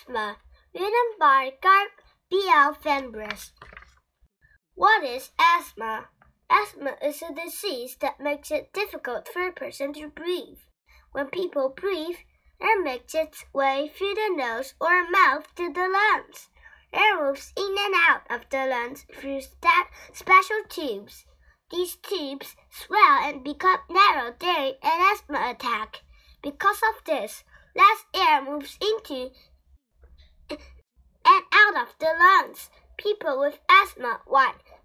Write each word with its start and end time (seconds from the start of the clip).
Asthma, 0.00 0.38
written 0.72 1.18
by 1.18 1.52
Garth 1.60 1.90
B. 2.30 2.48
L. 2.50 2.72
Fenbris. 2.72 3.52
What 4.74 5.04
is 5.04 5.30
asthma? 5.38 6.08
Asthma 6.48 6.96
is 7.04 7.20
a 7.20 7.34
disease 7.34 7.96
that 8.00 8.18
makes 8.18 8.50
it 8.50 8.72
difficult 8.72 9.28
for 9.28 9.46
a 9.46 9.52
person 9.52 9.92
to 9.92 10.08
breathe. 10.08 10.60
When 11.12 11.26
people 11.26 11.74
breathe, 11.76 12.16
air 12.62 12.82
makes 12.82 13.14
its 13.14 13.44
way 13.52 13.92
through 13.94 14.14
the 14.14 14.34
nose 14.34 14.72
or 14.80 15.06
mouth 15.10 15.54
to 15.56 15.70
the 15.70 15.88
lungs. 15.88 16.48
Air 16.94 17.22
moves 17.22 17.52
in 17.54 17.76
and 17.78 17.94
out 18.08 18.22
of 18.30 18.48
the 18.48 18.64
lungs 18.64 19.04
through 19.14 19.42
special 20.14 20.62
tubes. 20.70 21.26
These 21.70 21.96
tubes 21.96 22.56
swell 22.70 23.18
and 23.22 23.44
become 23.44 23.80
narrow 23.90 24.32
during 24.38 24.76
an 24.82 25.12
asthma 25.12 25.50
attack. 25.50 26.00
Because 26.42 26.80
of 26.88 27.04
this, 27.04 27.44
less 27.76 28.04
air 28.14 28.42
moves 28.42 28.78
into 28.80 29.30
and 30.50 31.44
out 31.52 31.76
of 31.76 31.94
the 31.98 32.12
lungs. 32.18 32.70
People 32.96 33.38
with 33.38 33.58
asthma 33.70 34.20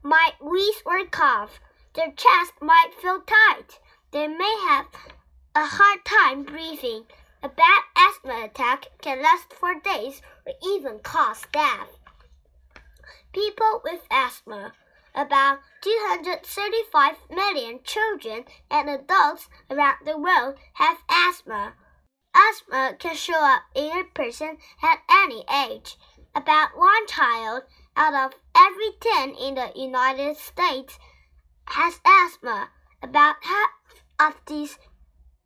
might 0.03 0.33
wheeze 0.41 0.81
or 0.85 1.05
cough. 1.05 1.59
Their 1.93 2.11
chest 2.11 2.53
might 2.61 2.93
feel 3.01 3.21
tight. 3.21 3.79
They 4.11 4.27
may 4.27 4.57
have 4.67 4.87
a 5.55 5.65
hard 5.65 6.05
time 6.05 6.43
breathing. 6.43 7.05
A 7.43 7.49
bad 7.49 7.83
asthma 7.95 8.45
attack 8.45 8.87
can 9.01 9.21
last 9.21 9.53
for 9.53 9.79
days 9.79 10.21
or 10.45 10.53
even 10.65 10.99
cause 10.99 11.43
death. 11.51 11.99
People 13.33 13.81
with 13.83 14.01
asthma 14.09 14.73
about 15.13 15.59
235 15.81 17.15
million 17.29 17.79
children 17.83 18.45
and 18.69 18.89
adults 18.89 19.47
around 19.69 19.97
the 20.05 20.17
world 20.17 20.55
have 20.73 20.97
asthma. 21.09 21.73
Asthma 22.35 22.75
uh, 22.75 22.93
can 22.93 23.15
show 23.15 23.41
up 23.41 23.63
in 23.73 23.97
a 23.97 24.03
person 24.03 24.57
at 24.83 24.99
any 25.09 25.45
age. 25.49 25.95
About 26.35 26.77
one 26.77 27.07
child 27.07 27.63
out 27.95 28.13
of 28.13 28.37
every 28.53 28.91
10 28.99 29.35
in 29.35 29.55
the 29.55 29.71
United 29.73 30.35
States 30.35 30.99
has 31.67 32.01
asthma. 32.05 32.71
About 33.01 33.37
half 33.41 33.69
of 34.19 34.41
these 34.47 34.77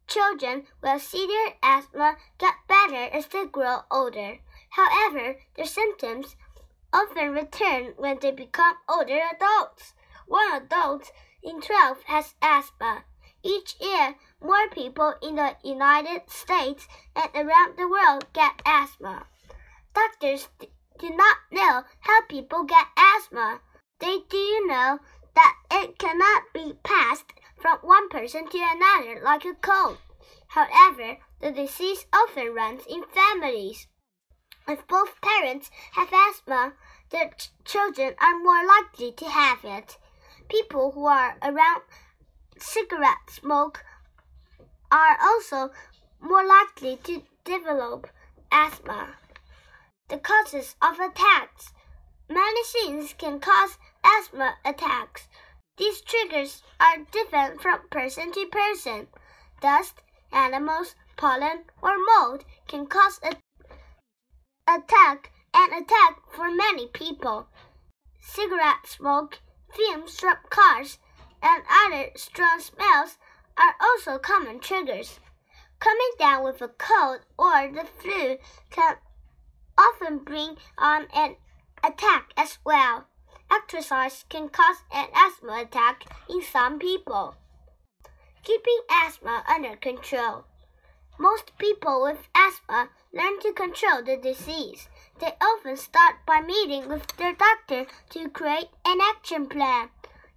children 0.07 0.65
with 0.81 1.03
severe 1.03 1.53
asthma 1.61 2.17
get 2.39 2.55
better 2.67 3.13
as 3.13 3.27
they 3.27 3.45
grow 3.45 3.81
older. 3.91 4.39
However, 4.71 5.37
their 5.55 5.67
symptoms 5.67 6.35
often 6.91 7.33
return 7.33 7.93
when 7.97 8.17
they 8.19 8.31
become 8.31 8.77
older 8.87 9.19
adults. 9.31 9.93
One 10.27 10.53
adult 10.53 11.11
in 11.43 11.61
12 11.61 12.03
has 12.05 12.33
asthma. 12.41 13.03
Each 13.43 13.75
year, 13.79 14.15
more 14.41 14.69
people 14.69 15.13
in 15.21 15.35
the 15.35 15.55
United 15.63 16.29
States 16.29 16.87
and 17.15 17.29
around 17.33 17.77
the 17.77 17.87
world 17.87 18.31
get 18.33 18.61
asthma. 18.65 19.27
Doctors 19.93 20.49
do 20.99 21.09
not 21.09 21.37
know 21.51 21.83
how 22.01 22.21
people 22.27 22.63
get 22.63 22.87
asthma. 22.97 23.61
They 23.99 24.19
do 24.29 24.65
know 24.67 24.99
that 25.35 25.55
it 25.71 25.97
cannot 25.97 26.43
be 26.53 26.73
passed 26.83 27.31
from 27.57 27.77
one 27.79 28.09
person 28.09 28.47
to 28.49 28.57
another 28.57 29.21
like 29.23 29.45
a 29.45 29.53
cold. 29.53 29.97
However, 30.47 31.17
the 31.39 31.51
disease 31.51 32.05
often 32.11 32.53
runs 32.53 32.85
in 32.87 33.03
families. 33.05 33.87
If 34.67 34.85
both 34.87 35.21
parents 35.21 35.71
have 35.93 36.11
asthma, 36.11 36.73
their 37.09 37.29
ch 37.29 37.51
children 37.63 38.15
are 38.19 38.37
more 38.37 38.65
likely 38.65 39.13
to 39.13 39.25
have 39.25 39.63
it. 39.63 39.97
People 40.49 40.91
who 40.91 41.05
are 41.05 41.37
around 41.41 41.83
cigarette 42.61 43.29
smoke 43.29 43.83
are 44.91 45.17
also 45.21 45.71
more 46.19 46.45
likely 46.45 46.97
to 47.03 47.23
develop 47.43 48.07
asthma. 48.51 49.15
The 50.09 50.17
causes 50.17 50.75
of 50.81 50.99
attacks. 50.99 51.73
Many 52.29 52.63
things 52.63 53.13
can 53.17 53.39
cause 53.39 53.77
asthma 54.03 54.55
attacks. 54.65 55.27
These 55.77 56.01
triggers 56.01 56.63
are 56.79 57.05
different 57.11 57.61
from 57.61 57.87
person 57.89 58.31
to 58.33 58.45
person. 58.47 59.07
Dust, 59.61 60.01
animals, 60.31 60.95
pollen, 61.17 61.65
or 61.81 61.95
mold 61.97 62.45
can 62.67 62.85
cause 62.87 63.19
a 63.23 63.35
attack 64.67 65.31
an 65.53 65.73
attack 65.73 66.21
for 66.31 66.51
many 66.51 66.87
people. 66.87 67.47
Cigarette 68.19 68.85
smoke, 68.85 69.39
fumes 69.73 70.19
from 70.19 70.37
cars, 70.49 70.99
and 71.41 71.63
other 71.69 72.09
strong 72.15 72.59
smells 72.59 73.17
are 73.57 73.75
also 73.81 74.17
common 74.17 74.59
triggers. 74.59 75.19
Coming 75.79 76.11
down 76.17 76.43
with 76.43 76.61
a 76.61 76.67
cold 76.67 77.21
or 77.37 77.71
the 77.71 77.85
flu 77.85 78.37
can 78.69 78.97
often 79.77 80.19
bring 80.19 80.57
on 80.77 81.07
an 81.13 81.35
attack 81.83 82.33
as 82.35 82.57
well. 82.65 83.05
Exercise 83.51 84.25
can 84.29 84.49
cause 84.49 84.83
an 84.91 85.07
asthma 85.15 85.61
attack 85.61 86.03
in 86.29 86.41
some 86.41 86.79
people. 86.79 87.35
Keeping 88.43 88.79
asthma 88.89 89.43
under 89.47 89.75
control. 89.75 90.45
Most 91.17 91.57
people 91.57 92.03
with 92.03 92.27
asthma 92.33 92.89
learn 93.13 93.39
to 93.41 93.51
control 93.53 94.03
the 94.03 94.17
disease. 94.17 94.87
They 95.19 95.33
often 95.41 95.75
start 95.75 96.15
by 96.25 96.41
meeting 96.41 96.87
with 96.87 97.07
their 97.17 97.33
doctor 97.33 97.87
to 98.11 98.29
create 98.29 98.69
an 98.85 98.99
action 99.01 99.47
plan. 99.47 99.89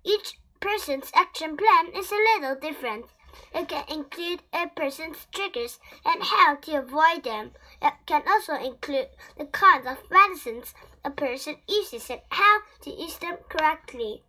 Each 0.05 0.39
person's 0.63 1.11
action 1.13 1.57
plan 1.57 1.89
is 1.93 2.13
a 2.13 2.15
little 2.15 2.55
different. 2.55 3.07
It 3.53 3.69
can 3.69 3.85
include 3.89 4.43
a 4.55 4.69
person's 4.69 5.27
triggers 5.33 5.81
and 6.05 6.23
how 6.23 6.55
to 6.55 6.79
avoid 6.79 7.25
them. 7.25 7.51
It 7.83 7.95
can 8.07 8.23
also 8.29 8.55
include 8.55 9.09
the 9.37 9.47
kinds 9.47 9.89
of 9.89 10.09
medicines 10.09 10.73
a 11.05 11.11
person 11.11 11.57
uses 11.67 12.09
and 12.09 12.21
how 12.31 12.61
to 12.83 12.91
use 12.91 13.19
them 13.19 13.39
correctly. 13.49 14.23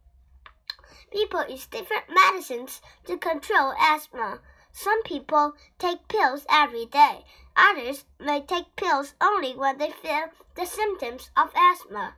People 1.11 1.45
use 1.47 1.67
different 1.67 2.05
medicines 2.09 2.81
to 3.05 3.19
control 3.19 3.75
asthma. 3.79 4.39
Some 4.71 5.03
people 5.03 5.53
take 5.77 6.07
pills 6.07 6.47
every 6.49 6.87
day. 6.87 7.25
Others 7.55 8.05
may 8.19 8.41
take 8.41 8.75
pills 8.75 9.13
only 9.21 9.55
when 9.55 9.77
they 9.77 9.91
feel 9.91 10.29
the 10.55 10.65
symptoms 10.65 11.29
of 11.37 11.51
asthma. 11.55 12.15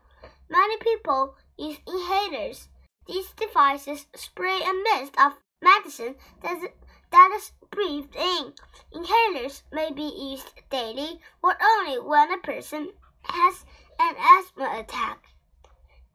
Many 0.47 0.77
people 0.77 1.35
use 1.57 1.79
inhalers. 1.85 2.67
These 3.07 3.31
devices 3.31 4.07
spray 4.15 4.61
a 4.61 4.73
mist 4.73 5.13
of 5.19 5.33
medicine 5.61 6.15
that 6.41 6.57
is, 6.57 6.69
that 7.11 7.31
is 7.35 7.51
breathed 7.69 8.15
in. 8.15 8.53
Inhalers 8.93 9.61
may 9.71 9.91
be 9.91 10.03
used 10.03 10.51
daily 10.69 11.19
or 11.43 11.55
only 11.61 11.99
when 11.99 12.31
a 12.31 12.37
person 12.37 12.91
has 13.23 13.65
an 13.99 14.15
asthma 14.17 14.79
attack. 14.79 15.23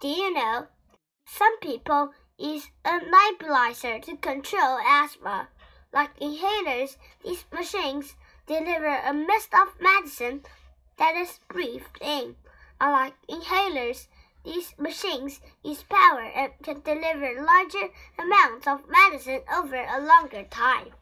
Do 0.01 0.09
you 0.09 0.33
know? 0.33 0.67
Some 1.27 1.59
people 1.61 2.13
use 2.39 2.71
a 2.85 3.01
nebulizer 3.01 4.03
to 4.03 4.17
control 4.17 4.79
asthma. 4.79 5.49
Like 5.93 6.19
inhalers, 6.19 6.97
these 7.25 7.45
machines 7.53 8.17
deliver 8.47 8.97
a 8.97 9.13
mist 9.13 9.55
of 9.55 9.81
medicine 9.81 10.43
that 10.99 11.15
is 11.17 11.39
breathed 11.49 11.99
in. 12.01 12.37
Unlike 12.81 13.15
inhalers, 13.29 14.07
these 14.45 14.75
machines 14.79 15.41
use 15.63 15.83
power 15.83 16.23
and 16.23 16.53
can 16.63 16.81
deliver 16.81 17.43
larger 17.43 17.89
amounts 18.19 18.67
of 18.67 18.89
medicine 18.89 19.43
over 19.55 19.77
a 19.77 20.01
longer 20.01 20.45
time. 20.45 20.93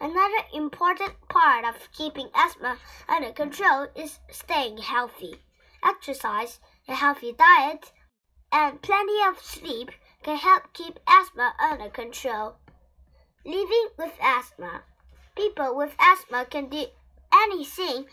Another 0.00 0.44
important 0.54 1.14
part 1.28 1.64
of 1.64 1.90
keeping 1.92 2.30
asthma 2.34 2.78
under 3.08 3.32
control 3.32 3.88
is 3.96 4.20
staying 4.30 4.78
healthy. 4.78 5.40
Exercise, 5.82 6.60
a 6.86 6.94
healthy 6.94 7.32
diet, 7.32 7.92
and 8.52 8.80
plenty 8.80 9.20
of 9.26 9.40
sleep 9.40 9.90
can 10.22 10.36
help 10.36 10.72
keep 10.72 11.00
asthma 11.08 11.54
under 11.58 11.90
control. 11.90 12.56
Living 13.44 13.88
with 13.96 14.12
asthma. 14.20 14.82
People 15.36 15.74
with 15.74 15.94
asthma 15.98 16.44
can 16.44 16.68
do 16.68 16.86
anything 17.32 18.06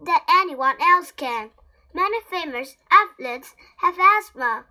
that 0.00 0.24
anyone 0.28 0.76
else 0.80 1.10
can. 1.12 1.50
Many 1.94 2.20
famous 2.22 2.76
athletes 2.90 3.54
have 3.78 3.98
asthma. 3.98 4.64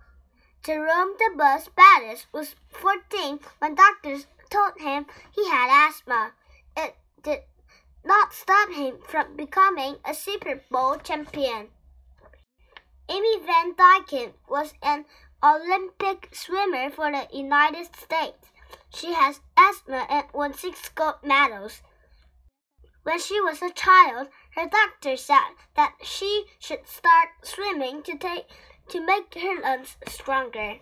Jerome 0.64 1.14
the 1.18 1.30
Bus 1.36 1.70
was 2.32 2.56
14 2.70 3.40
when 3.58 3.74
doctors 3.74 4.26
told 4.50 4.80
him 4.80 5.06
he 5.34 5.48
had 5.48 5.88
asthma. 5.88 6.32
It 6.76 6.96
did 7.22 7.40
not 8.04 8.32
stop 8.32 8.70
him 8.70 8.98
from 9.06 9.36
becoming 9.36 9.96
a 10.04 10.14
Super 10.14 10.62
Bowl 10.70 10.96
champion. 10.98 11.68
Amy 13.08 13.38
Van 13.40 13.74
Dyken 13.74 14.32
was 14.48 14.74
an 14.82 15.04
Olympic 15.42 16.28
swimmer 16.32 16.90
for 16.90 17.10
the 17.10 17.28
United 17.32 17.94
States. 17.96 18.48
She 18.94 19.12
has 19.12 19.40
asthma 19.56 20.06
and 20.08 20.26
won 20.32 20.54
six 20.54 20.88
gold 20.88 21.16
medals. 21.22 21.82
When 23.04 23.18
she 23.18 23.40
was 23.40 23.60
a 23.60 23.70
child, 23.70 24.28
her 24.54 24.68
doctor 24.68 25.16
said 25.16 25.56
that 25.74 25.94
she 26.02 26.44
should 26.60 26.86
start 26.86 27.30
swimming 27.42 28.02
to 28.04 28.16
take 28.16 28.46
to 28.88 29.00
make 29.04 29.34
her 29.34 29.60
lungs 29.60 29.96
stronger. 30.06 30.78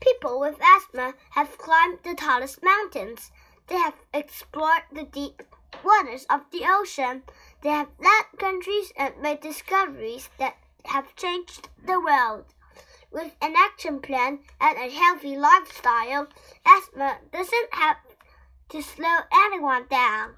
People 0.00 0.38
with 0.38 0.60
asthma 0.62 1.14
have 1.30 1.58
climbed 1.58 1.98
the 2.04 2.14
tallest 2.14 2.62
mountains. 2.62 3.32
They 3.66 3.76
have 3.78 3.94
explored 4.14 4.84
the 4.92 5.02
deep 5.04 5.42
waters 5.82 6.24
of 6.30 6.50
the 6.52 6.64
ocean. 6.66 7.24
They 7.62 7.70
have 7.70 7.88
led 7.98 8.38
countries 8.38 8.92
and 8.96 9.20
made 9.20 9.40
discoveries 9.40 10.30
that 10.38 10.56
have 10.84 11.16
changed 11.16 11.68
the 11.84 12.00
world. 12.00 12.54
With 13.10 13.34
an 13.42 13.54
action 13.56 14.00
plan 14.00 14.40
and 14.60 14.78
a 14.78 14.88
healthy 14.88 15.36
lifestyle, 15.36 16.28
asthma 16.64 17.18
doesn't 17.32 17.74
have 17.74 17.96
to 18.68 18.82
slow 18.82 19.18
anyone 19.32 19.86
down. 19.90 20.36